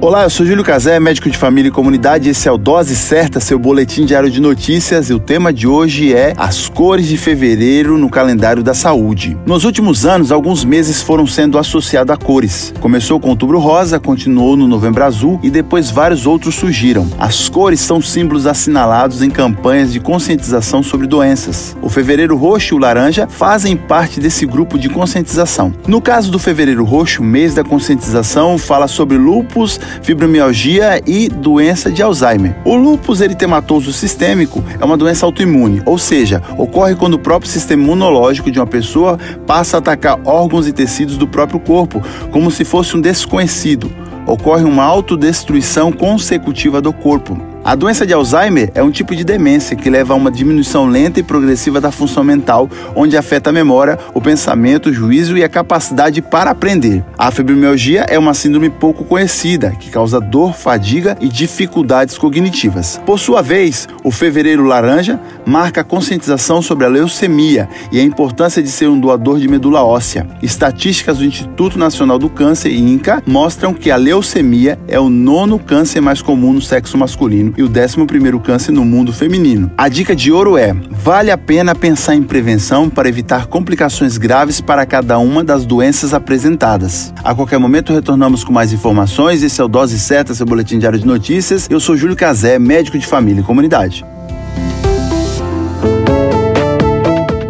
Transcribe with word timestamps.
Olá, 0.00 0.22
eu 0.22 0.30
sou 0.30 0.46
Júlio 0.46 0.62
Cazé, 0.62 1.00
médico 1.00 1.28
de 1.28 1.36
família 1.36 1.70
e 1.70 1.72
comunidade. 1.72 2.28
Esse 2.28 2.46
é 2.46 2.52
o 2.52 2.56
Dose 2.56 2.94
Certa, 2.94 3.40
seu 3.40 3.58
boletim 3.58 4.06
diário 4.06 4.30
de 4.30 4.40
notícias. 4.40 5.10
E 5.10 5.12
o 5.12 5.18
tema 5.18 5.52
de 5.52 5.66
hoje 5.66 6.14
é 6.14 6.34
as 6.36 6.68
cores 6.68 7.08
de 7.08 7.16
fevereiro 7.16 7.98
no 7.98 8.08
calendário 8.08 8.62
da 8.62 8.74
saúde. 8.74 9.36
Nos 9.44 9.64
últimos 9.64 10.06
anos, 10.06 10.30
alguns 10.30 10.64
meses 10.64 11.02
foram 11.02 11.26
sendo 11.26 11.58
associados 11.58 12.14
a 12.14 12.16
cores. 12.16 12.72
Começou 12.78 13.18
com 13.18 13.30
outubro 13.30 13.58
rosa, 13.58 13.98
continuou 13.98 14.56
no 14.56 14.68
novembro 14.68 15.02
azul 15.02 15.40
e 15.42 15.50
depois 15.50 15.90
vários 15.90 16.26
outros 16.26 16.54
surgiram. 16.54 17.10
As 17.18 17.48
cores 17.48 17.80
são 17.80 18.00
símbolos 18.00 18.46
assinalados 18.46 19.20
em 19.20 19.28
campanhas 19.28 19.92
de 19.92 19.98
conscientização 19.98 20.80
sobre 20.80 21.08
doenças. 21.08 21.76
O 21.82 21.88
fevereiro 21.88 22.36
roxo 22.36 22.72
e 22.72 22.76
o 22.76 22.80
laranja 22.80 23.26
fazem 23.26 23.76
parte 23.76 24.20
desse 24.20 24.46
grupo 24.46 24.78
de 24.78 24.88
conscientização. 24.88 25.74
No 25.88 26.00
caso 26.00 26.30
do 26.30 26.38
fevereiro 26.38 26.84
roxo, 26.84 27.20
mês 27.20 27.52
da 27.52 27.64
conscientização 27.64 28.56
fala 28.58 28.86
sobre 28.86 29.18
lupus 29.18 29.80
fibromialgia 30.02 31.00
e 31.06 31.28
doença 31.28 31.90
de 31.90 32.02
Alzheimer. 32.02 32.56
O 32.64 32.74
lúpus 32.74 33.20
eritematoso 33.20 33.92
sistêmico 33.92 34.64
é 34.80 34.84
uma 34.84 34.96
doença 34.96 35.26
autoimune, 35.26 35.82
ou 35.84 35.98
seja, 35.98 36.42
ocorre 36.56 36.94
quando 36.94 37.14
o 37.14 37.18
próprio 37.18 37.50
sistema 37.50 37.82
imunológico 37.82 38.50
de 38.50 38.58
uma 38.58 38.66
pessoa 38.66 39.18
passa 39.46 39.76
a 39.76 39.78
atacar 39.78 40.18
órgãos 40.24 40.66
e 40.66 40.72
tecidos 40.72 41.16
do 41.16 41.26
próprio 41.26 41.60
corpo, 41.60 42.02
como 42.30 42.50
se 42.50 42.64
fosse 42.64 42.96
um 42.96 43.00
desconhecido. 43.00 43.90
Ocorre 44.26 44.64
uma 44.64 44.84
autodestruição 44.84 45.90
consecutiva 45.90 46.82
do 46.82 46.92
corpo. 46.92 47.40
A 47.68 47.74
doença 47.74 48.06
de 48.06 48.14
Alzheimer 48.14 48.70
é 48.74 48.82
um 48.82 48.90
tipo 48.90 49.14
de 49.14 49.22
demência 49.22 49.76
que 49.76 49.90
leva 49.90 50.14
a 50.14 50.16
uma 50.16 50.30
diminuição 50.30 50.86
lenta 50.86 51.20
e 51.20 51.22
progressiva 51.22 51.78
da 51.82 51.90
função 51.90 52.24
mental, 52.24 52.66
onde 52.96 53.14
afeta 53.14 53.50
a 53.50 53.52
memória, 53.52 53.98
o 54.14 54.22
pensamento, 54.22 54.88
o 54.88 54.92
juízo 54.94 55.36
e 55.36 55.44
a 55.44 55.50
capacidade 55.50 56.22
para 56.22 56.50
aprender. 56.50 57.04
A 57.18 57.30
fibromialgia 57.30 58.06
é 58.08 58.18
uma 58.18 58.32
síndrome 58.32 58.70
pouco 58.70 59.04
conhecida, 59.04 59.72
que 59.72 59.90
causa 59.90 60.18
dor, 60.18 60.54
fadiga 60.54 61.14
e 61.20 61.28
dificuldades 61.28 62.16
cognitivas. 62.16 62.98
Por 63.04 63.18
sua 63.18 63.42
vez, 63.42 63.86
o 64.02 64.10
fevereiro 64.10 64.64
laranja 64.64 65.20
marca 65.44 65.82
a 65.82 65.84
conscientização 65.84 66.62
sobre 66.62 66.86
a 66.86 66.88
leucemia 66.88 67.68
e 67.92 68.00
a 68.00 68.02
importância 68.02 68.62
de 68.62 68.70
ser 68.70 68.88
um 68.88 68.98
doador 68.98 69.38
de 69.38 69.46
medula 69.46 69.84
óssea. 69.84 70.26
Estatísticas 70.42 71.18
do 71.18 71.24
Instituto 71.26 71.78
Nacional 71.78 72.18
do 72.18 72.30
Câncer, 72.30 72.72
INCA, 72.72 73.22
mostram 73.26 73.74
que 73.74 73.90
a 73.90 73.96
leucemia 73.96 74.78
é 74.88 74.98
o 74.98 75.10
nono 75.10 75.58
câncer 75.58 76.00
mais 76.00 76.22
comum 76.22 76.54
no 76.54 76.62
sexo 76.62 76.96
masculino 76.96 77.57
e 77.58 77.62
o 77.62 77.66
11 77.66 78.38
câncer 78.38 78.70
no 78.70 78.84
mundo 78.84 79.12
feminino. 79.12 79.68
A 79.76 79.88
dica 79.88 80.14
de 80.14 80.30
ouro 80.30 80.56
é: 80.56 80.72
vale 80.88 81.32
a 81.32 81.36
pena 81.36 81.74
pensar 81.74 82.14
em 82.14 82.22
prevenção 82.22 82.88
para 82.88 83.08
evitar 83.08 83.46
complicações 83.46 84.16
graves 84.16 84.60
para 84.60 84.86
cada 84.86 85.18
uma 85.18 85.42
das 85.42 85.66
doenças 85.66 86.14
apresentadas. 86.14 87.12
A 87.24 87.34
qualquer 87.34 87.58
momento 87.58 87.92
retornamos 87.92 88.44
com 88.44 88.52
mais 88.52 88.72
informações. 88.72 89.42
Esse 89.42 89.60
é 89.60 89.64
o 89.64 89.68
Dose 89.68 89.98
Certa, 89.98 90.32
seu 90.34 90.46
boletim 90.46 90.78
diário 90.78 91.00
de 91.00 91.06
notícias. 91.06 91.66
Eu 91.68 91.80
sou 91.80 91.96
Júlio 91.96 92.14
Cazé, 92.14 92.60
médico 92.60 92.96
de 92.96 93.06
família 93.06 93.40
e 93.40 93.44
comunidade. 93.44 94.06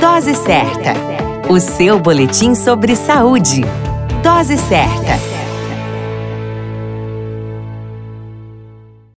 Dose 0.00 0.34
Certa, 0.34 0.94
o 1.48 1.60
seu 1.60 2.00
boletim 2.00 2.56
sobre 2.56 2.96
saúde. 2.96 3.64
Dose 4.22 4.58
Certa. 4.58 5.31